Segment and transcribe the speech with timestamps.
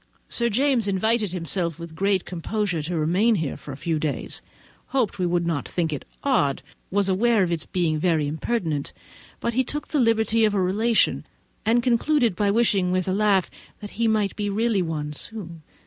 [0.27, 5.45] Sir James invited himself with great composure to remain here a few days—hoped we would
[5.45, 8.93] not think it odd, was aware of its being very impertinent,
[9.41, 11.23] but he took the liberty of a relation;
[11.67, 15.61] and concluded by wishing, with a laugh, that he might be really one very soon.